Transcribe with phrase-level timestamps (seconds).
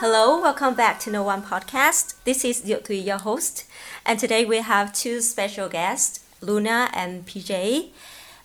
[0.00, 2.14] Hello, welcome back to No One Podcast.
[2.22, 3.64] This is Thùy, your host,
[4.06, 7.88] and today we have two special guests, Luna and PJ.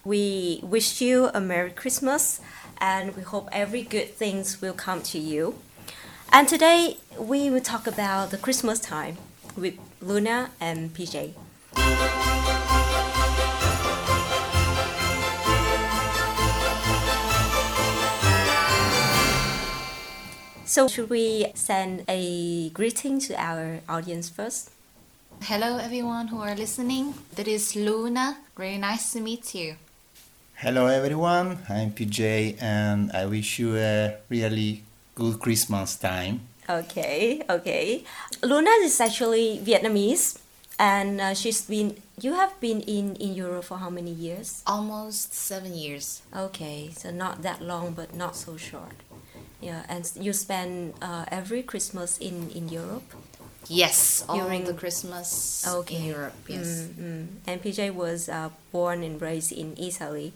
[0.03, 2.42] We wish you a Merry Christmas,
[2.79, 5.60] and we hope every good things will come to you.
[6.31, 9.17] And today we will talk about the Christmas time
[9.56, 11.33] with Luna and PJ.
[20.73, 24.72] So, should we send a greeting to our audience first?
[25.44, 27.13] Hello, everyone who are listening.
[27.36, 28.41] That is Luna.
[28.58, 29.76] Very nice to meet you.
[30.58, 34.82] Hello everyone, I'm PJ and I wish you a really
[35.13, 36.41] good Christmas time.
[36.68, 38.04] Okay, okay.
[38.41, 40.41] Luna is actually Vietnamese,
[40.80, 42.02] and uh, she's been.
[42.18, 44.66] You have been in in Europe for how many years?
[44.66, 46.26] Almost seven years.
[46.34, 48.98] Okay, so not that long, but not so short.
[49.64, 53.08] Yeah, and you spend uh, every Christmas in in Europe.
[53.72, 55.96] Yes, all During- the Christmas Okay.
[55.96, 56.36] in Europe.
[56.52, 56.68] Yes.
[57.00, 60.34] Mm, And PJ was uh, born and raised in Italy.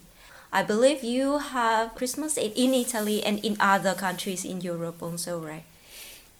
[0.53, 5.43] I believe you have Christmas in, in Italy and in other countries in Europe also,
[5.43, 5.67] right?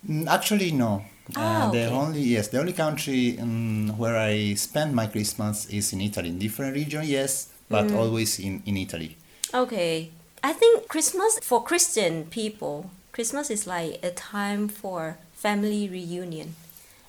[0.08, 1.04] Mm, Actually, no.
[1.36, 1.96] Ah, Uh, the okay.
[1.96, 6.30] only yes, the only country um, where I spend my Christmas is in Italy.
[6.32, 8.00] In different region, yes, but Mm.
[8.00, 9.20] always in, in Italy.
[9.52, 10.16] Okay.
[10.44, 16.56] I think Christmas for Christian people, Christmas is like a time for family reunion.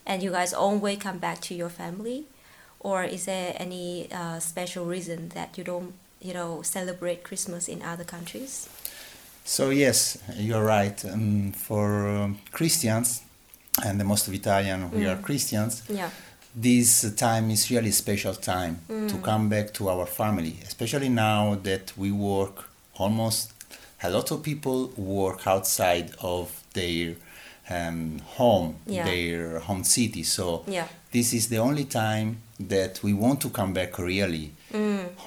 [0.05, 2.25] And you guys always come back to your family?
[2.79, 7.81] Or is there any uh, special reason that you don't, you know, celebrate Christmas in
[7.83, 8.67] other countries?
[9.45, 11.03] So yes, you're right.
[11.05, 13.21] Um, for um, Christians,
[13.85, 15.83] and the most of Italian we are Christians.
[15.89, 16.09] Yeah.
[16.55, 21.93] this time is really special time to come back to our family especially now that
[21.95, 22.68] we work
[22.99, 23.51] almost
[24.03, 27.15] a lot of people work outside of their
[27.69, 29.05] um, home Yeah.
[29.05, 30.87] their home city so Yeah.
[31.11, 34.51] this is the only time that we want to come back really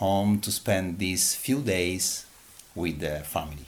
[0.02, 2.24] home to spend these few days
[2.74, 3.66] with the family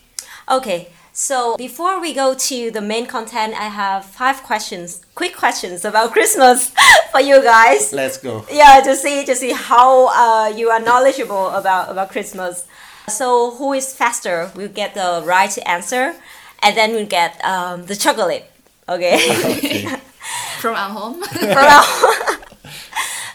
[0.49, 5.85] Okay, so before we go to the main content, I have five questions, quick questions
[5.87, 6.71] about Christmas
[7.13, 7.93] for you guys.
[7.95, 12.67] let's go Yeah, to see to see how uh, you are knowledgeable about about Christmas.
[13.09, 16.15] So who is faster will get the right answer,
[16.63, 18.51] and then we'll get um, the chocolate.
[18.89, 19.15] Okay.
[19.57, 19.87] okay.
[20.61, 21.23] From our home.
[21.23, 22.39] From our-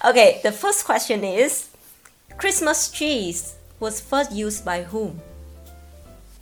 [0.09, 0.40] okay.
[0.44, 1.69] The first question is,
[2.38, 5.22] Christmas trees was first used by whom?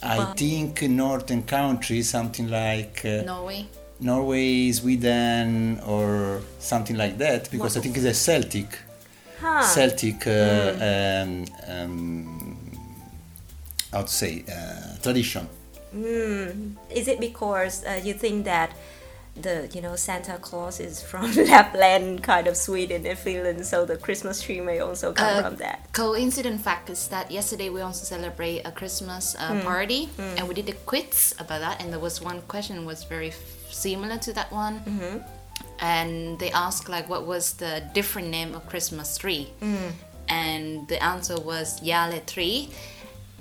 [0.04, 3.66] i think northern countries something like uh, Norway.
[4.00, 8.78] Norway, Sweden, or something like that, because I think it's a Celtic,
[9.42, 9.64] Huh.
[9.64, 12.57] Celtic, uh, um, um,
[13.92, 15.48] how to say, uh, tradition.
[15.94, 18.72] Is it because uh, you think that
[19.40, 23.96] the you know Santa Claus is from Lapland, kind of Sweden and Finland, so the
[23.98, 25.92] Christmas tree may also come Uh, from that?
[25.94, 30.70] Coincident fact is that yesterday we also celebrate a Christmas uh, party, and we did
[30.70, 31.82] a quiz about that.
[31.82, 33.38] And there was one question was very f-
[33.72, 34.82] similar to that one,
[35.80, 39.50] and they asked like, what was the different name of Christmas tree?
[40.30, 42.70] And the answer was Yule tree.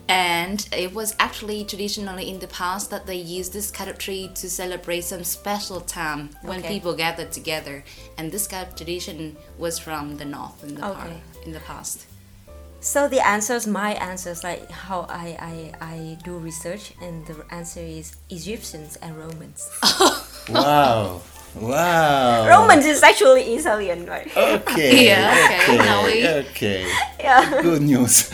[0.09, 4.31] And it was actually traditionally in the past that they used this kind of tree
[4.37, 6.69] to celebrate some special time when Okay.
[6.69, 7.83] people gathered together.
[8.17, 11.21] And this kind of tradition was from the north in the, par- Okay.
[11.45, 12.07] in the past.
[12.81, 15.37] So the answers, my answers, like how I,
[15.81, 19.69] I, I do research, and the answer is Egyptians and Romans.
[20.49, 21.23] Wow,
[21.57, 22.47] wow.
[22.49, 24.31] Romans is actually Italian, right?
[24.37, 25.07] Okay.
[25.11, 26.39] Yeah, okay, Okay.
[26.51, 26.93] okay.
[27.19, 27.63] Yeah.
[27.63, 28.31] Good news.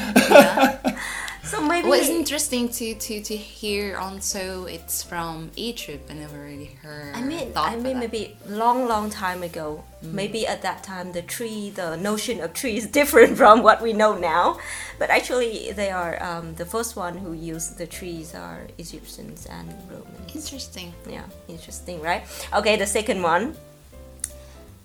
[1.52, 6.10] So maybe Well, it's interesting to, to, to hear also it's from Egypt.
[6.10, 7.14] I never really heard.
[7.14, 9.84] I mean, I mean, maybe long, long time ago.
[10.00, 13.92] Maybe at that time, the tree, the notion of tree is different from what we
[13.92, 14.60] know now.
[14.98, 19.68] But actually, they are um, the first one who used the trees are Egyptians and
[19.91, 20.34] Romans.
[20.34, 20.94] Interesting.
[21.06, 22.22] Yeah, interesting, right?
[22.54, 23.54] Okay, the second one.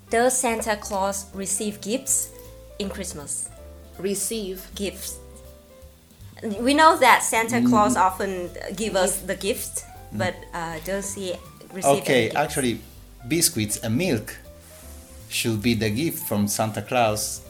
[0.09, 2.30] Does Santa Claus receive gifts
[2.77, 3.50] in Christmas?
[4.00, 4.68] Receive.
[4.75, 5.19] Gifts.
[6.60, 11.36] We know that Santa Claus often give us the gifts, but uh, does he
[11.74, 11.86] receive?
[11.86, 12.36] any okay, gifts?
[12.36, 12.80] actually,
[13.28, 14.38] biscuits and milk
[15.30, 17.42] should be the gift from Santa Claus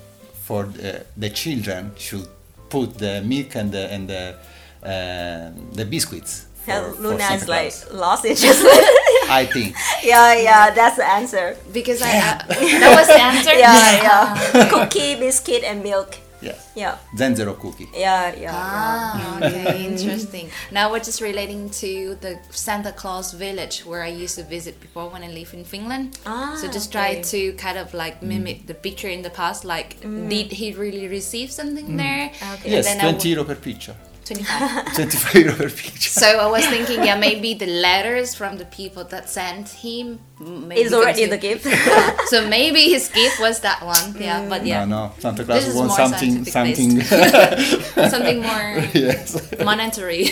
[0.43, 1.91] for the, the children.
[1.97, 2.27] Should
[2.69, 4.35] put the milk and the and the
[4.83, 6.45] uh, the biscuits.
[6.63, 7.93] For, Hell, for Luna is like Claus.
[7.93, 8.65] lost interest.
[9.29, 9.75] I think.
[10.03, 11.57] yeah, yeah, that's the answer.
[11.73, 13.53] Because I, uh, that was the answer?
[13.57, 14.69] Yeah, yeah.
[14.69, 16.17] Cookie, biscuit, and milk.
[16.41, 16.71] Yes.
[16.75, 16.97] Yeah.
[17.15, 17.87] Zenzero cookie.
[17.93, 18.51] Yeah, yeah.
[18.53, 20.49] Ah, okay, interesting.
[20.71, 25.09] Now we're just relating to the Santa Claus village where I used to visit before
[25.09, 26.19] when I lived in Finland.
[26.25, 27.21] Ah, so just try okay.
[27.23, 29.65] to kind of like mimic the picture in the past.
[29.65, 32.31] Like, did he really receive something there?
[32.53, 32.71] Okay.
[32.71, 33.95] Yes, And then 20 w- euro per picture.
[34.27, 34.93] 25.
[34.95, 36.09] 25 euro per picture.
[36.09, 40.19] so I was thinking, yeah, maybe the letters from the people that sent him.
[40.41, 41.65] m- Maybe It's already the gift.
[42.27, 44.15] So maybe his gift was that one.
[44.21, 45.11] Yeah, but yeah, No, no.
[45.19, 47.01] Santa Claus This wants something, something.
[48.15, 49.27] something more yes.
[49.63, 50.23] monetary.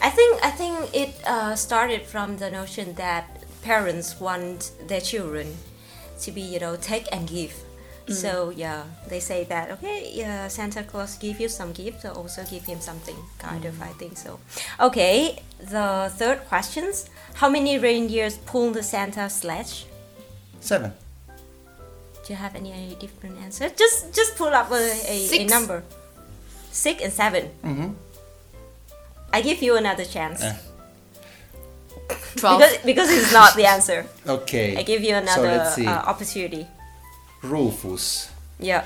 [0.00, 3.24] I think I think it uh, started from the notion that
[3.62, 5.46] parents want their children
[6.22, 7.54] to be, you know, take and give.
[8.08, 12.44] So yeah, they say that okay, yeah, Santa Claus give you some gift, so also
[12.44, 13.80] give him something, kind of.
[13.80, 14.38] I think so.
[14.78, 17.08] Okay, the third questions:
[17.40, 19.86] How many reindeers pull the Santa sledge?
[20.60, 20.92] Seven.
[22.26, 23.68] Do you have any different answer?
[23.68, 25.82] Just just pull up a, a, a number.
[26.72, 27.88] Six and 7 Mm-hmm.
[29.32, 30.42] I give you another chance.
[30.42, 30.56] Eh.
[32.36, 32.58] Twelve.
[32.58, 34.06] Because, because it's not the answer.
[34.26, 34.76] Okay.
[34.76, 36.66] I give you another let's uh, opportunity.
[37.44, 38.30] Rufus.
[38.58, 38.84] Yeah.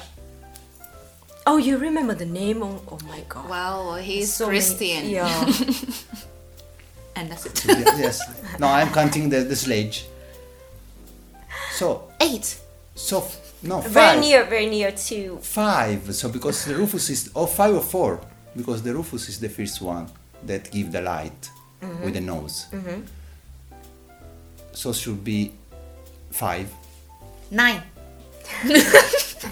[1.47, 2.63] Oh, you remember the name?
[2.63, 3.49] Oh, oh my god.
[3.49, 5.09] Wow, he's So many- Christian.
[5.09, 5.53] yeah.
[7.17, 7.65] And that's it.
[7.65, 7.75] Ye-
[8.05, 8.21] yes.
[8.61, 10.07] No, I'm counting the, the sledge.
[11.73, 12.57] So, Eight.
[12.95, 15.39] so f- no very near, very near to.
[15.43, 16.15] Five.
[16.15, 18.21] So because the Rufus is oh five or four
[18.57, 20.07] because the Rufus is the first one
[20.45, 21.51] that give the light
[21.83, 22.05] Mm-hmm.
[22.05, 22.67] with the nose.
[24.73, 25.53] So should be
[26.31, 26.69] five.
[27.51, 27.83] Nine.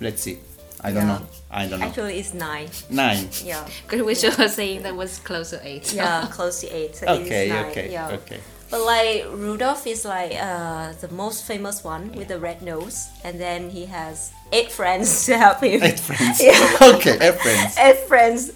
[0.00, 0.38] Let's see.
[0.80, 1.18] I don't Yeah.
[1.18, 1.26] know.
[1.50, 1.86] I don't know.
[1.86, 2.68] Actually, it's nine.
[2.90, 3.28] Nine.
[3.44, 3.66] Yeah.
[3.84, 5.92] Because we should was saying that was close to eight.
[5.92, 6.96] Yeah, close to eight.
[6.96, 7.46] So it Okay.
[7.46, 7.64] is nine.
[7.66, 7.92] Okay.
[7.92, 8.08] Yeah.
[8.18, 8.40] Okay.
[8.70, 13.38] But like Rudolph is like uh, the most famous one with the red nose, and
[13.38, 15.82] then he has eight friends to help him.
[15.82, 16.40] Eight friends.
[16.42, 16.78] Yeah.
[16.96, 17.18] okay.
[17.20, 17.76] Eight friends.
[17.78, 18.50] Eight friends.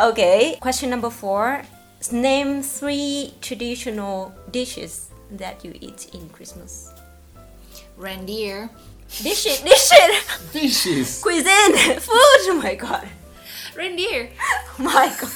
[0.00, 0.58] Okay.
[0.60, 1.62] Question number four.
[2.10, 6.90] Name three traditional dishes that you eat in Christmas.
[7.96, 8.70] Reindeer.
[9.22, 10.22] Dish it, dish it.
[10.52, 11.20] Fishes.
[11.22, 12.10] Cuisine, food.
[12.14, 13.08] Oh my god.
[13.74, 14.30] Reindeer.
[14.78, 15.30] Oh my god.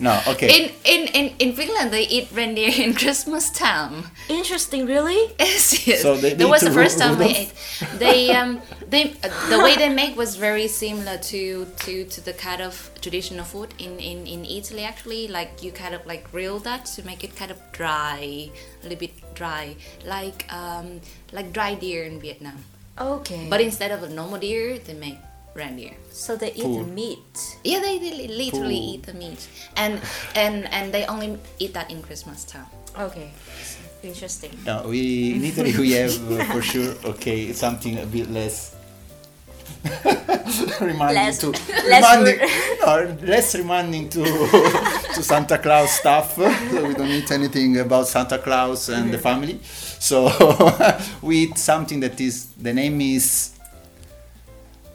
[0.00, 0.18] No.
[0.26, 0.48] Okay.
[0.48, 4.10] In, in in in Finland, they eat reindeer in Christmas time.
[4.28, 5.28] Interesting, really?
[5.38, 6.02] Yes, yes.
[6.02, 7.52] So they that was the first time I ate.
[7.98, 12.32] They um they uh, the way they make was very similar to to to the
[12.32, 14.84] kind of traditional food in in in Italy.
[14.84, 18.50] Actually, like you kind of like grill that to make it kind of dry,
[18.80, 19.76] a little bit dry,
[20.06, 21.00] like um
[21.32, 22.64] like dry deer in Vietnam.
[22.98, 23.48] Okay.
[23.48, 25.18] But instead of a normal deer, they make
[25.54, 25.94] reindeer.
[26.12, 26.84] so they eat Poor.
[26.84, 27.58] the meat.
[27.64, 28.50] Yeah, they, they literally
[28.80, 28.94] Cool.
[28.94, 30.00] eat the meat, and
[30.34, 32.66] and and they only eat that in Christmas time.
[32.98, 33.30] Okay.
[34.02, 34.50] Interesting.
[34.64, 38.74] No, we in Italy we have uh, for sure okay something a bit less
[40.80, 41.50] reminding Less- to
[41.88, 42.38] less reminding,
[42.80, 44.22] no, less reminding to
[45.14, 46.34] to Santa Claus stuff.
[46.36, 49.58] So we don't eat anything about Santa Claus and the family.
[49.98, 50.28] So
[51.22, 53.52] we eat something that is the name is.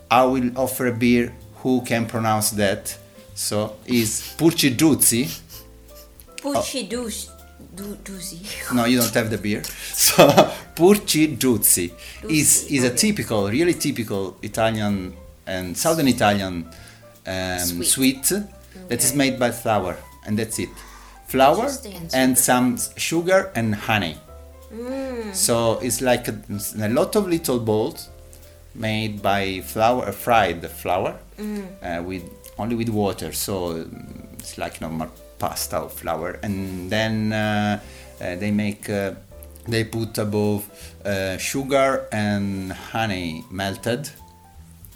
[0.10, 1.34] I will offer a beer.
[1.64, 2.98] Who can pronounce that?
[3.34, 5.28] So is Purcedduzzi.
[6.42, 7.28] Pucci douche.
[7.76, 7.98] Du-
[8.74, 9.64] No, you don't have the beer.
[9.94, 10.28] So
[10.76, 11.92] Purcedduzzi
[12.30, 15.14] is is a typical, really typical Italian
[15.48, 16.66] and southern Italian
[17.28, 17.86] um, Sweet.
[18.26, 18.32] sweet,
[18.90, 20.70] that is made by flour, and that's it.
[21.28, 21.70] Flour
[22.14, 24.18] and some sugar and honey.
[25.34, 26.36] So it's like a,
[26.80, 28.10] a lot of little balls
[28.76, 31.18] made by flour, uh, fried flour,
[31.82, 32.24] uh, with
[32.58, 33.32] only with water.
[33.34, 37.80] So um, it's like normal pasta or flour, and then uh,
[38.20, 38.90] they make.
[38.90, 39.14] Uh,
[39.68, 40.70] they put above
[41.04, 44.08] uh, sugar and honey melted,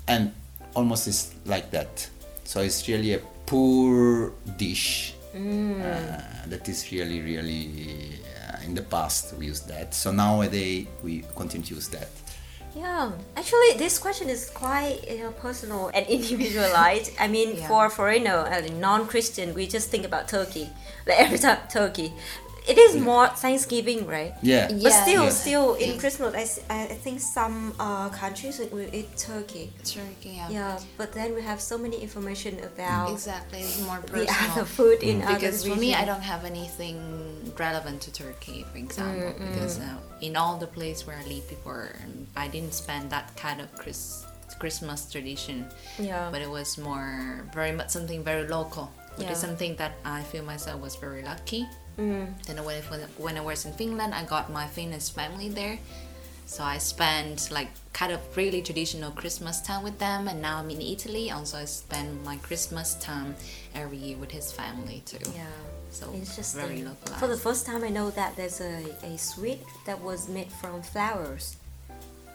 [0.08, 0.32] and
[0.76, 2.08] almost is like that.
[2.44, 5.16] So it's really a poor dish.
[5.34, 8.20] Uh, that is really, really.
[8.48, 9.94] Uh, in the past we used that.
[9.96, 12.10] So nowadays we continue to use that.
[12.76, 17.12] Yeah, actually, this question is quite you know, personal and individualized.
[17.20, 17.68] I mean, Yeah.
[17.68, 20.70] for foreigner and non-Christian, we just think about Turkey.
[21.08, 22.14] Like every time Turkey,
[22.70, 24.34] it is more Thanksgiving, right?
[24.42, 24.68] Yeah.
[24.70, 25.02] But Yeah.
[25.04, 25.30] still, Yeah.
[25.44, 29.66] still in Christmas, I, s- I think some uh, countries will eat turkey.
[29.84, 30.50] Turkey, yeah.
[30.50, 34.26] Yeah, but then we have so many information about Exactly, it's more personal.
[34.26, 36.08] the other food in other because for me, I region.
[36.12, 36.98] don't have anything
[37.58, 41.96] relevant to Turkey, for example, because uh, in all the place where I lived before,
[42.36, 44.26] I didn't spend that kind of Chris,
[44.60, 45.66] Christmas tradition.
[45.98, 46.30] Yeah.
[46.32, 48.92] But it was more very much something very local.
[49.18, 49.32] It Yeah.
[49.34, 51.68] is something that I feel myself was very lucky.
[51.98, 52.46] Mm.
[52.46, 55.80] Then when I, when I was in Finland, I got my Finnish family there.
[56.46, 60.70] So I spent like kind of really traditional Christmas time with them, and now I'm
[60.72, 61.30] in Italy.
[61.30, 63.36] Also, I spend my Christmas time
[63.76, 65.20] every year with his family too.
[65.36, 65.46] Yeah.
[65.92, 66.62] So Interesting.
[66.62, 67.20] very localized.
[67.20, 70.82] For the first time, I know that there's a, a sweet that was made from
[70.82, 71.58] flowers.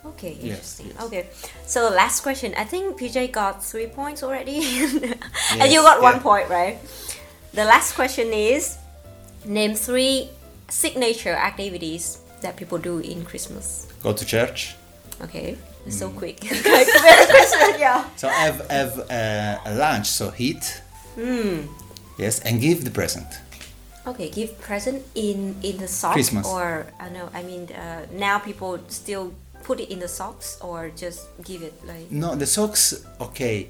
[0.05, 0.89] Okay, interesting.
[0.89, 1.03] yes.
[1.03, 1.27] Okay,
[1.67, 2.53] so last question.
[2.59, 6.79] I think PJ got three points already, and you Yes, got one point, right?
[7.55, 8.77] The last question is
[9.45, 10.29] name three
[10.69, 13.87] signature activities that people do in Christmas.
[14.03, 14.75] Go to church.
[15.23, 15.93] Okay, Mm.
[15.93, 16.41] so quick.
[16.65, 18.05] like very Christmas, yeah.
[18.17, 20.07] So have have uh, a lunch.
[20.09, 20.81] So eat.
[21.15, 21.69] Hmm.
[22.19, 23.27] Yes, and give the present.
[24.07, 26.47] Okay, give present in in the socks Christmas.
[26.49, 27.29] or I know.
[27.35, 29.33] I mean, uh, now people still
[29.63, 32.11] put it in the socks or just give it like.
[32.11, 33.05] No, the socks.
[33.21, 33.69] Okay,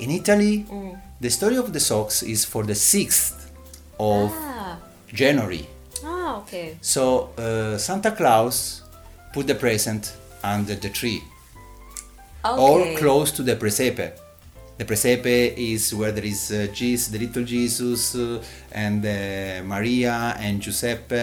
[0.00, 0.96] in Italy, Mm.
[1.20, 3.52] the story of the socks is for the sixth
[4.00, 4.76] of Ah,
[5.12, 5.66] January.
[6.04, 6.76] ah, okay.
[6.80, 8.82] So uh, Santa Claus
[9.32, 10.12] put the present
[10.42, 11.22] under the tree
[12.44, 12.62] Okay.
[12.62, 14.12] or close to the presepe.
[14.78, 20.34] The presepe is where there is uh, Jesus, the little Jesus, uh, and uh, Maria
[20.38, 21.14] and Giuseppe,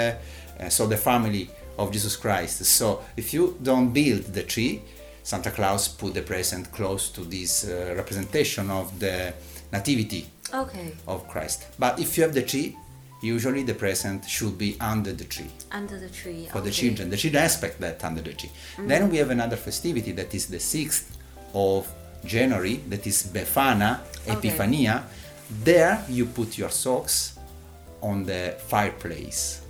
[0.59, 2.63] uh, so the family of Jesus Christ.
[2.65, 4.81] So if you don't build the tree,
[5.23, 9.33] Santa Claus put the present close to this uh, representation of the
[9.73, 11.65] nativity Okay, of Christ.
[11.79, 12.77] But if you have the tree,
[13.21, 16.47] usually the present should be under the tree under the tree.
[16.51, 17.09] for the children.
[17.09, 18.51] The children expect that under the tree.
[18.77, 21.15] Then we have another festivity that is the 6th
[21.53, 21.91] of
[22.25, 25.01] January, that is Befana, Okay.
[25.63, 27.39] There you put your socks
[28.01, 29.61] on the fireplace.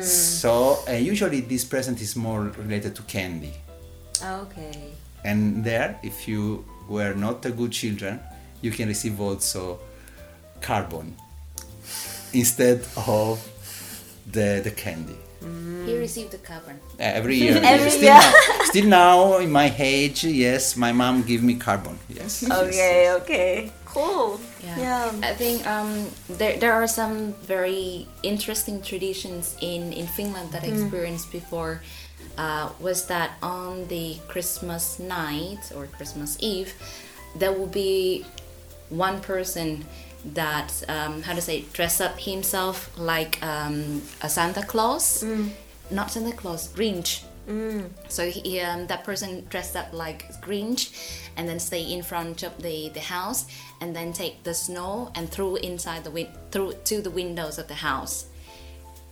[0.00, 3.54] So uh, usually this present is more related to candy.
[4.22, 4.90] Okay.
[5.24, 8.20] And there, if you were not a good children,
[8.60, 9.78] you can receive also
[10.60, 11.16] carbon
[12.38, 13.40] instead of
[14.30, 15.16] the, the candy.
[15.86, 16.80] He received the carbon.
[16.98, 17.60] Uh, every year.
[17.62, 18.14] Every still, year.
[18.14, 21.96] Now, still now, in my age, yes, my mom give me carbon.
[22.08, 22.42] Yes.
[22.42, 23.04] yes, Okay.
[23.04, 23.22] yes.
[23.22, 23.72] Okay.
[23.84, 24.40] Cool.
[24.64, 25.12] Yeah.
[25.22, 30.66] I think um, there, there are some very interesting traditions in, in Finland that I
[30.66, 31.82] experienced before.
[32.36, 36.74] Uh, was that on the Christmas night or Christmas Eve,
[37.36, 38.26] there will be
[38.90, 39.86] one person
[40.34, 45.22] that um, how to say dress up himself like um, a Santa Claus,
[45.90, 47.22] not Santa Claus, Grinch.
[48.08, 50.90] So he, um, that person dressed up like Grinch,
[51.36, 53.46] and then stay in front of the, the house,
[53.80, 57.68] and then take the snow and throw inside the win- through to the windows of
[57.68, 58.26] the house.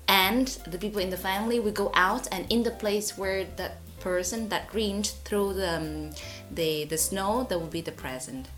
[0.08, 3.78] And the people in the family will go out, and in the place where that
[4.00, 6.10] person, that Grinch, threw the um,
[6.50, 8.48] the the snow, there will be the present.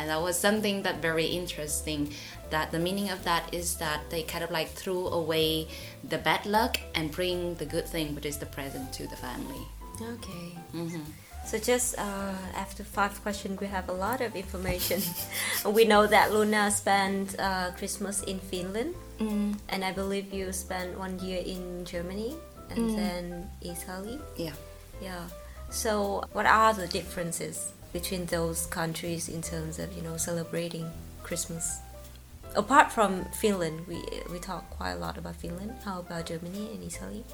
[0.00, 2.12] And that was something that very interesting.
[2.48, 5.68] That the meaning of that is that they kind of like threw away
[6.02, 9.60] the bad luck and bring the good thing, which is the present, to the family.
[10.00, 10.56] Okay.
[11.44, 15.02] So just uh, after five questions, we have a lot of information.
[15.66, 18.94] we know that Luna spent uh, Christmas in Finland,
[19.68, 22.34] and I believe you spent one year in Germany
[22.70, 24.18] and then Italy.
[24.36, 24.56] Yeah.
[25.02, 25.28] Yeah.
[25.70, 30.90] So what are the differences between those countries in terms of you know celebrating
[31.22, 31.78] Christmas?
[32.56, 35.72] Apart from Finland, we we talk quite a lot about Finland.
[35.84, 37.24] How about Germany and Italy?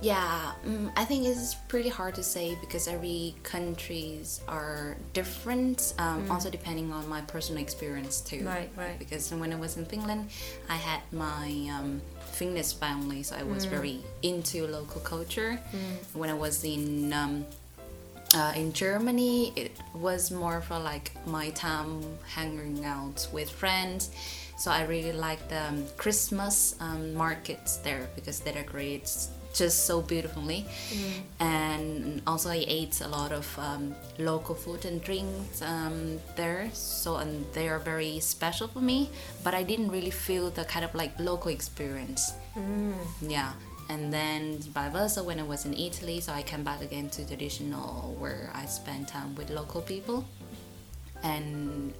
[0.00, 5.94] Yeah, mm, I think it's pretty hard to say because every countries are different.
[5.98, 8.46] Um, Also depending on my personal experience too.
[8.46, 8.98] Right, right.
[8.98, 10.30] Because when I was in Finland,
[10.68, 12.00] I had my um,
[12.30, 15.58] Finnish family, so I was very into local culture.
[16.14, 17.44] When I was in um,
[18.34, 24.10] uh, in Germany, it was more for like my time hanging out with friends.
[24.58, 29.08] So I really liked the um, Christmas um, markets there because they decorate
[29.54, 30.66] just so beautifully.
[31.40, 36.68] And also I ate a lot of um, local food and drinks um, there.
[36.72, 39.10] So and they are very special for me.
[39.44, 42.32] But I didn't really feel the kind of like local experience.
[43.22, 43.52] Yeah.
[43.88, 47.26] And then vice versa when I was in Italy, so I came back again to
[47.26, 50.24] traditional where I spent time with local people.
[51.22, 51.94] And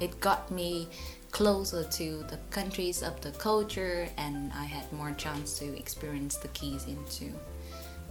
[0.00, 0.88] it got me
[1.34, 6.46] closer to the countries of the culture and I had more chance to experience the
[6.48, 7.32] keys into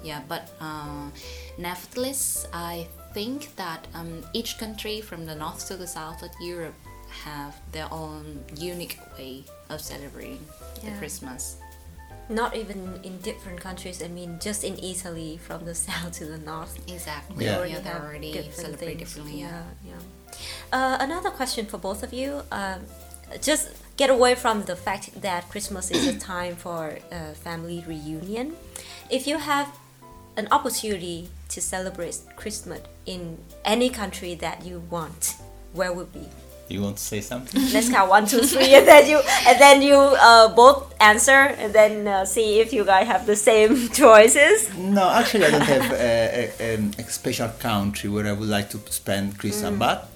[0.04, 1.08] yeah but uh,
[1.58, 6.76] nevertheless I think that um, each country from the north to the south of Europe
[7.24, 10.46] have their own unique way of celebrating
[10.84, 11.56] the Christmas
[12.30, 14.02] Not even in different countries.
[14.02, 16.78] I mean, just in Italy, from the south to the north.
[16.88, 17.46] Exactly.
[17.46, 17.66] Yeah.
[17.66, 19.00] Yeah, they have already different celebrate things.
[19.00, 19.42] differently.
[19.42, 19.64] Yeah.
[19.86, 19.94] yeah.
[20.72, 22.42] Uh, another question for both of you.
[22.52, 22.82] Um,
[23.42, 28.56] just get away from the fact that Christmas is a time for uh, family reunion.
[29.10, 29.68] If you have
[30.36, 35.36] an opportunity to celebrate Christmas in any country that you want,
[35.74, 36.28] where would be?
[36.70, 37.62] You want to say something?
[37.74, 41.74] Let's count one, two, three, and then you and then you uh, both answer, and
[41.74, 44.74] then uh, see if you guys have the same choices.
[44.78, 48.70] No, actually, I don't have a, a, um, a special country where I would like
[48.72, 50.10] to spend Christmas, but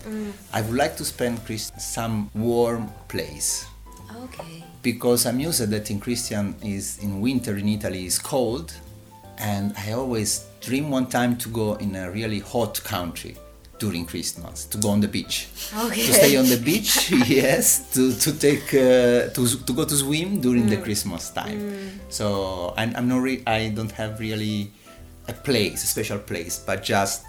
[0.53, 3.65] I would like to spend Christmas some warm place
[4.23, 4.63] Okay.
[4.81, 8.73] because I'm used that in Christian is in winter in Italy is cold,
[9.37, 13.35] and I always dream one time to go in a really hot country
[13.79, 15.47] during Christmas to go on the beach.
[15.85, 16.05] Okay.
[16.07, 17.93] To stay on the beach, yes.
[17.93, 20.69] To, to take uh, to, to go to swim during Mm.
[20.69, 21.99] the Christmas time.
[22.09, 24.71] So I'm, I'm not re- I don't have really
[25.27, 27.23] a place, a special place, but just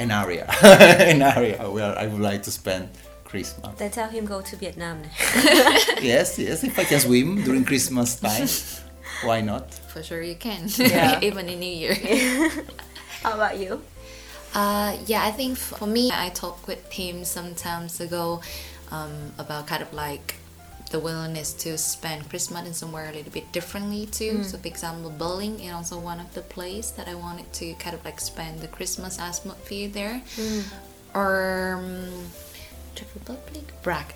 [0.00, 2.88] an area, an area where I would like to spend
[3.24, 3.76] Christmas.
[3.78, 5.02] Then tell him go to Vietnam.
[6.02, 6.64] yes, yes.
[6.64, 8.48] If I can swim during Christmas time,
[9.24, 9.72] why not?
[9.92, 10.68] For sure you can.
[10.76, 11.20] Yeah.
[11.22, 11.94] Even in New Year.
[13.22, 13.80] How about you?
[14.56, 18.40] Uh, yeah, I think for me, I talked with him some times ago
[18.90, 20.36] um, about kind of like
[20.90, 24.42] the willingness to spend Christmas in somewhere a little bit differently too.
[24.44, 27.94] So, for example, Berlin is also one of the place that I wanted to kind
[27.94, 30.22] of like spend the Christmas atmosphere there.
[31.12, 32.24] Or um,
[32.94, 34.12] Czech Republic, Prague.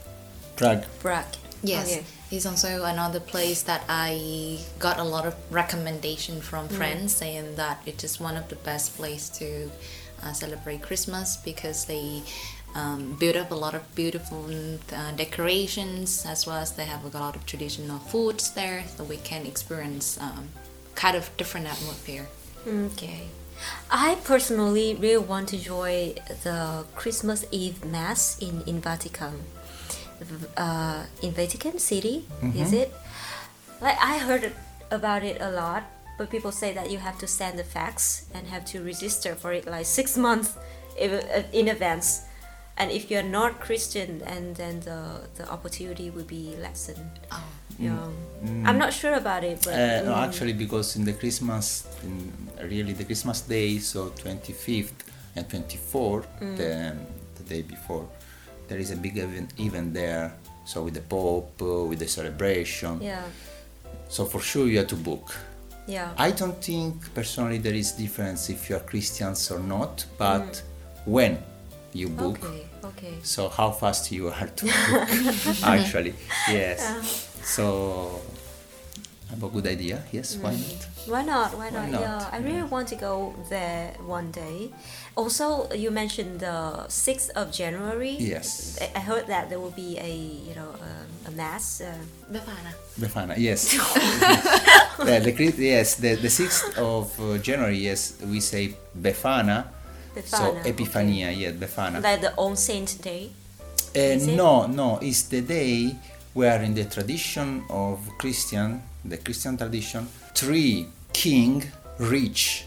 [0.56, 0.84] Prague.
[1.00, 1.34] Prague.
[1.62, 2.04] Yes, Okay.
[2.30, 7.82] it's also another place that I got a lot of recommendation from friends saying that
[7.84, 9.70] it is one of the best place to
[10.22, 12.22] uh, celebrate Christmas because they
[12.74, 14.46] um, build up a lot of beautiful
[14.94, 19.16] uh, decorations as well as they have a lot of traditional foods there, so we
[19.18, 20.48] can experience um,
[20.94, 22.26] kind of different atmosphere.
[22.66, 23.28] Okay.
[23.90, 29.42] I personally really want to join the Christmas Eve Mass in, in Vatican.
[30.56, 32.92] Uh, in Vatican City, is it?
[33.80, 34.52] Like I heard
[34.90, 35.84] about it a lot,
[36.20, 39.54] but people say that you have to send the fax and have to register for
[39.54, 40.50] it like six months
[40.98, 41.10] in,
[41.54, 42.08] in advance.
[42.76, 45.00] And if you're not Christian, and then the,
[45.38, 47.10] the opportunity will be lessened.
[47.32, 47.42] Oh.
[47.78, 47.96] Yeah.
[48.68, 52.14] I'm not sure about it, but Uh, no, mm, actually, because in the Christmas, in
[52.68, 55.00] really the Christmas day, so 25th
[55.36, 56.56] and 24th, Mm.
[56.60, 56.72] the,
[57.38, 58.04] the day before,
[58.68, 60.34] there is a big event, event there.
[60.66, 63.00] So with the Pope, uh, with the celebration.
[63.00, 63.24] yeah,
[64.10, 65.26] So for sure you have to book.
[65.90, 66.10] Yeah.
[66.16, 70.62] I don't think personally there is difference if you are Christians or not, but Mm.
[71.06, 71.32] when
[71.92, 72.38] you book.
[72.44, 73.14] Okay, okay.
[73.22, 75.08] So how fast you are to book,
[75.64, 76.14] actually,
[76.48, 76.78] yes.
[77.44, 78.20] So,
[79.30, 80.02] have a good idea.
[80.12, 80.60] Yes, why Mm.
[80.60, 80.82] not?
[81.06, 81.50] Why not?
[81.58, 81.84] Why not?
[81.84, 82.00] Why not?
[82.00, 84.70] Yeah, I really want to go there one day.
[85.16, 88.16] Also, you mentioned the sixth of January.
[88.18, 88.78] Yes.
[88.80, 90.10] I- I heard that there will be a
[90.48, 91.80] you know um, a mass.
[91.80, 91.94] Uh,
[92.32, 92.72] Befana.
[92.98, 93.74] Befana, yes.
[95.06, 99.66] yeah, the, Chri- yes, the, the 6th of uh, January, yes, we say Befana.
[100.24, 100.72] so Befana, okay.
[100.72, 102.02] Epifania, yeah, Befana.
[102.02, 103.30] like the All Saint Day.
[103.96, 105.96] Uh, no, no, it's the day
[106.34, 111.64] where in the tradition of Christian, the Christian tradition, three king
[111.98, 112.64] reach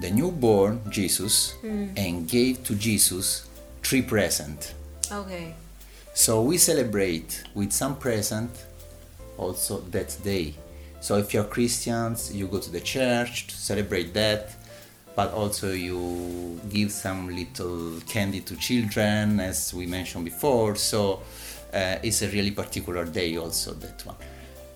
[0.00, 1.86] the newborn Jesus Hmm.
[1.96, 3.46] and gave to Jesus
[3.82, 4.74] three present.
[5.10, 5.54] Okay.
[6.14, 8.50] So we celebrate with some present
[9.38, 10.54] also that day.
[11.00, 14.50] So if you're Christians, you go to the church to celebrate that,
[15.14, 20.74] but also you give some little candy to children, as we mentioned before.
[20.76, 21.20] So
[21.72, 24.16] uh, it's a really particular day, also that one.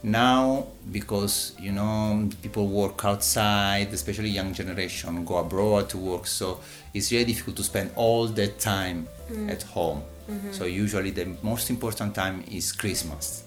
[0.03, 6.61] Now, because you know people work outside, especially young generation go abroad to work, so
[6.95, 9.07] it's really difficult to spend all that time
[9.49, 10.03] at home.
[10.53, 13.45] So usually the most important time is Christmas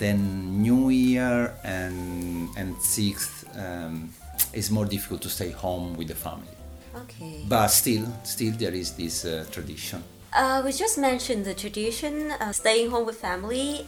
[0.00, 4.10] then New Year and and sixth um,
[4.52, 6.56] is more difficult to stay home with the family.
[6.96, 7.44] Okay.
[7.48, 10.02] But still, still there is this uh, tradition.
[10.32, 13.86] Uh, we just mentioned the tradition, uh, staying home with family.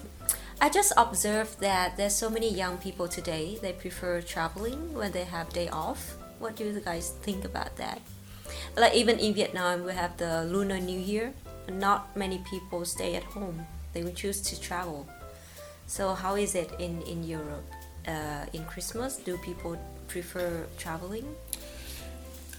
[0.61, 3.59] I just observed that there's so many young people today.
[3.61, 6.17] They prefer traveling when they have day off.
[6.39, 8.01] What do you guys think about that?
[8.77, 11.33] Like even in Vietnam, we have the Lunar New Year.
[11.69, 13.67] Not many people stay at home.
[13.93, 15.07] They will choose to travel.
[15.87, 17.67] So how is it in in Europe?
[18.07, 21.27] Uh, in Christmas, do people prefer traveling?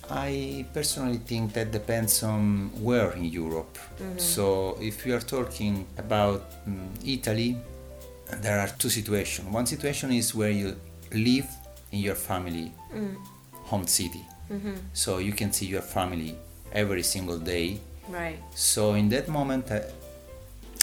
[0.10, 3.78] I personally think that depends on where in Europe.
[4.18, 7.58] So if we are talking about mm, Italy,
[8.42, 9.48] there are two situations.
[9.50, 10.76] One situation is where you
[11.12, 11.48] live
[11.92, 13.16] in your family mm.
[13.52, 14.26] home city.
[14.52, 14.76] Mm-hmm.
[14.94, 16.36] So you can see your family
[16.74, 18.40] every single day Right.
[18.54, 19.84] So in that moment, I,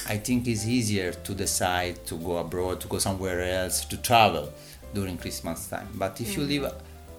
[0.08, 4.52] I think it's easier to decide to go abroad, to go somewhere else, to travel
[4.94, 5.88] during Christmas time.
[5.94, 6.64] But if you mm-hmm.
[6.64, 6.74] live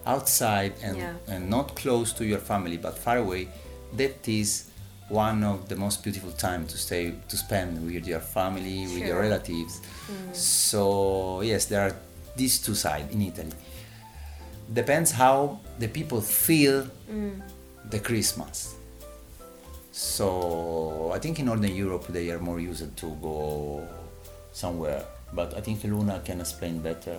[0.06, 1.14] outside and, Yeah.
[1.28, 3.48] and not close to your family but far away,
[3.94, 4.64] that is
[5.08, 9.08] one of the most beautiful time to stay to spend with your family, with your
[9.08, 9.20] Sure.
[9.20, 9.80] relatives.
[10.32, 11.94] So yes, there are
[12.36, 13.52] these two sides in Italy.
[14.72, 16.86] Depends how the people feel
[17.90, 18.74] the Christmas.
[19.92, 23.86] So I think in Northern Europe they are more used to go
[24.52, 27.18] somewhere, but I think Luna can explain better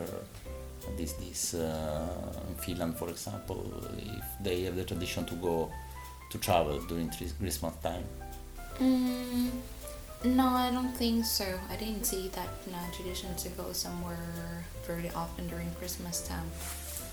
[0.98, 3.64] this this uh, in Finland, for example,
[3.98, 5.72] if they have the tradition to go
[6.34, 8.04] to travel during Christmas time.
[8.80, 9.52] Mm,
[10.26, 11.46] no, I don't think so.
[11.70, 12.50] I didn't see that
[12.98, 16.50] tradition to go somewhere very often during Christmas time.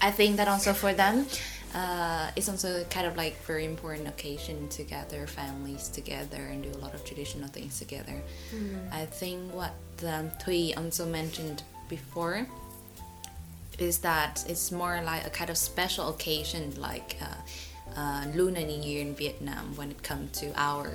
[0.00, 1.26] I think that also for them,
[1.74, 6.70] uh, it's also kind of like very important occasion to gather families together and do
[6.70, 8.16] a lot of traditional things together.
[8.90, 9.74] I think what
[10.06, 12.46] um, Thùy also mentioned before
[13.78, 17.34] is that it's more like a kind of special occasion like uh,
[17.96, 20.90] uh, Lunar New Year in Vietnam when it comes to our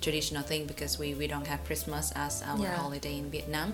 [0.00, 2.76] traditional thing because we, we don't have Christmas as our Yeah.
[2.76, 3.72] holiday in Vietnam.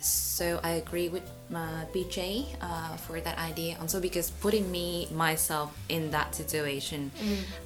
[0.00, 1.22] So I agree with
[1.54, 3.76] uh, PJ uh, for that idea.
[3.80, 7.12] Also because putting me myself in that situation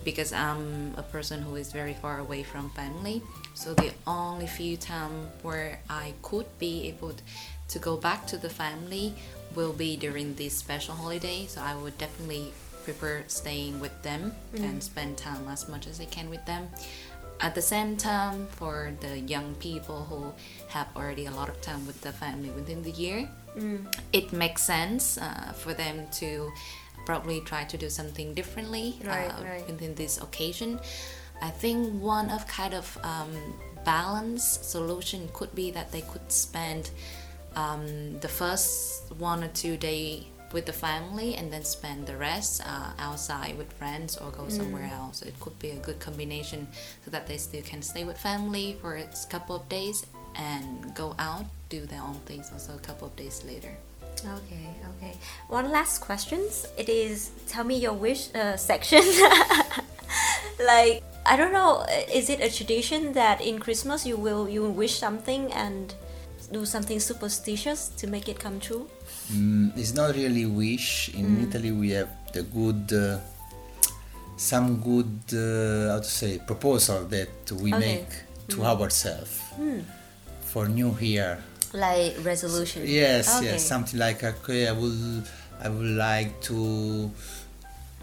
[0.05, 3.23] because I'm a person who is very far away from family.
[3.55, 7.15] So the only few time where I could be able
[7.69, 9.15] to go back to the family
[9.55, 11.47] will be during this special holiday.
[11.47, 12.53] So I would definitely
[12.87, 14.23] prefer staying with them
[14.67, 16.63] and spend time as much as I can with them.
[17.47, 20.21] At the same time, for the young people who
[20.77, 23.29] have already a lot of time with the family within the year,
[24.19, 26.29] it makes sense uh, for them to
[27.05, 29.67] probably try to do something differently Right, uh, right.
[29.71, 30.81] within this occasion.
[31.43, 33.33] I think one of kind of um,
[33.85, 34.45] balance
[34.75, 36.91] solution could be that they could spend
[37.55, 37.85] um,
[38.25, 42.91] the first one or two day with the family and then spend the rest uh,
[42.99, 45.21] outside with friends or go somewhere else.
[45.21, 46.67] It could be a good combination
[47.05, 51.15] so that they still can stay with family for a couple of days and go
[51.19, 53.73] out, do their own things also a couple of days later.
[54.25, 54.67] Okay,
[54.97, 55.13] okay.
[55.49, 56.41] One last question.
[56.79, 59.05] It is tell me your wish uh, section.
[60.73, 61.85] like I don't know.
[62.11, 65.93] Is it a tradition that in Christmas you will you wish something and
[66.51, 68.89] do something superstitious to make it come true?
[69.33, 71.11] Mm, it's not really wish.
[71.15, 73.19] In Italy, we have the good, uh,
[74.37, 77.87] some good, uh, how to say, proposal that we Okay.
[77.87, 78.11] make
[78.49, 79.41] to ourselves
[80.53, 81.39] for New Year.
[81.73, 82.83] Like resolution.
[82.87, 83.47] Yes, Okay.
[83.47, 85.23] yes, something like okay, I will,
[85.61, 87.11] I would like to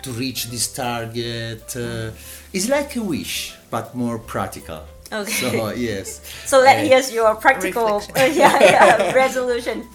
[0.03, 1.63] to reach this target.
[1.77, 2.11] Uh,
[2.51, 4.83] it's like a wish, but more practical.
[5.11, 5.31] Okay.
[5.31, 6.19] So yes.
[6.45, 9.87] So let Uh, here's your practical uh, yeah, yeah, resolution.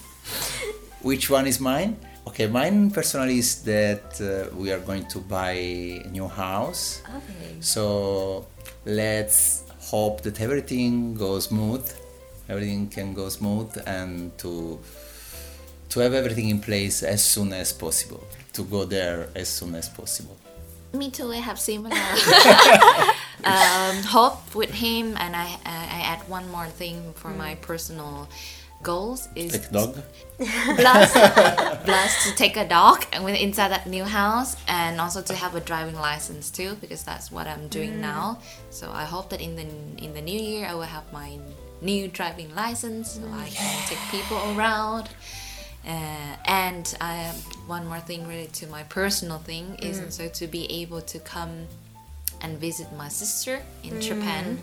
[1.08, 1.96] Which one is mine?
[2.26, 7.00] Okay, mine personally is that uh, we are going to buy a new house.
[7.08, 7.56] Okay.
[7.60, 8.46] So
[8.84, 11.90] let's hope that everything goes smooth.
[12.50, 14.78] Everything can go smooth and to
[15.88, 18.22] to have everything in place as soon as possible.
[18.52, 20.36] To go there as soon as possible.
[20.92, 21.32] Me too.
[21.32, 21.96] I have similar
[23.54, 28.28] um, hope with him, and I I add one more thing for my personal
[28.82, 30.02] goals is Like dog.
[30.76, 31.12] plus
[31.84, 35.56] plus to take a dog and when inside that new house and also to have
[35.56, 38.00] a driving license too because that's what I'm doing mm.
[38.00, 38.38] now.
[38.70, 39.66] So I hope that in the
[40.04, 41.38] in the new year I will have my
[41.82, 45.08] new driving license so I can take people around.
[45.86, 47.36] Uh, and I have
[47.66, 50.04] one more thing related to my personal thing is mm.
[50.04, 51.66] also to be able to come
[52.42, 54.02] and visit my sister in mm.
[54.02, 54.58] Japan.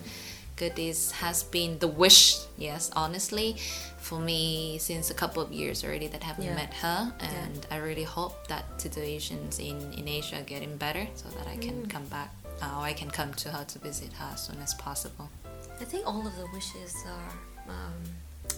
[0.55, 3.57] Good is has been the wish, yes, honestly,
[4.07, 6.61] for me since a couple of years already that I haven't Yeah.
[6.63, 11.27] met her, and I really hope that situations in in Asia are getting better so
[11.37, 12.29] that I can come back.
[12.63, 15.27] Uh, I can come to her to visit her as soon as possible.
[15.81, 17.31] I think all of the wishes are
[17.75, 17.97] um,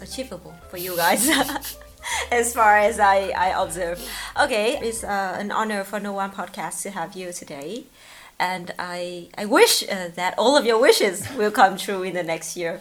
[0.07, 1.23] achievable for you guys,
[2.39, 3.97] as far as I, I observe.
[4.43, 7.71] Okay, it's uh, an honor for No One Podcast to have you today.
[8.39, 12.23] And I, I wish uh, that all of your wishes will come true in the
[12.33, 12.73] next year.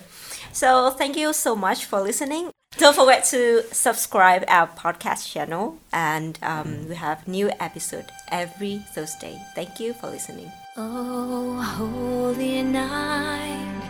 [0.56, 2.48] So thank you so much for listening.
[2.78, 9.38] Don't forget to subscribe our podcast channel, and um, we have new episode every Thursday.
[9.54, 10.50] Thank you for listening.
[10.78, 13.82] Oh, holy night,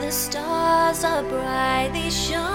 [0.00, 2.48] the stars are brightly shining.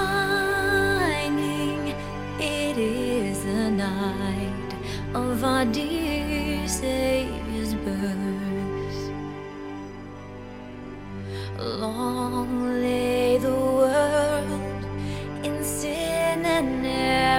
[2.40, 4.74] It is the night
[5.14, 8.32] of our dear Savior's birth.
[11.60, 13.21] Long lay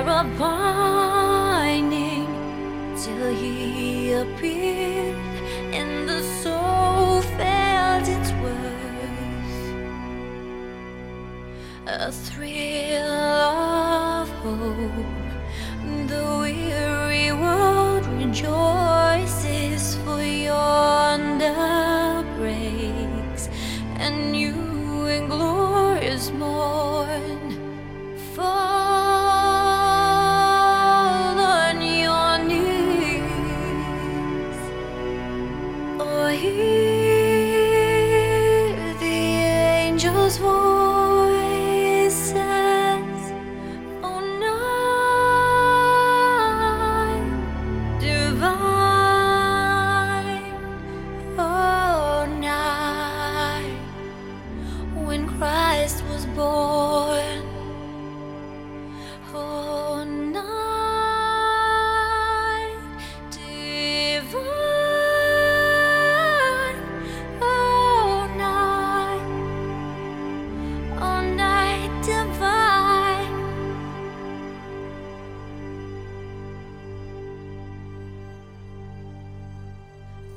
[0.05, 2.27] care binding
[2.97, 5.17] till he appeared
[5.73, 8.63] and the soul felt its worth.
[11.87, 13.52] A thrill.